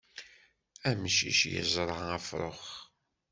Amcic 0.89 1.39
yeẓṛa 1.53 1.99
afṛux. 2.17 2.63